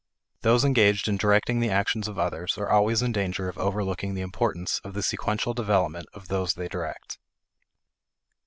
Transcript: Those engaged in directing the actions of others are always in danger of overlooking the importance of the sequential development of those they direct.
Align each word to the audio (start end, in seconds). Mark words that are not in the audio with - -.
Those 0.41 0.65
engaged 0.65 1.07
in 1.07 1.17
directing 1.17 1.59
the 1.59 1.69
actions 1.69 2.07
of 2.07 2.17
others 2.17 2.57
are 2.57 2.67
always 2.71 3.03
in 3.03 3.11
danger 3.11 3.47
of 3.47 3.55
overlooking 3.59 4.15
the 4.15 4.23
importance 4.23 4.79
of 4.83 4.95
the 4.95 5.03
sequential 5.03 5.53
development 5.53 6.07
of 6.15 6.27
those 6.27 6.55
they 6.55 6.67
direct. 6.67 7.19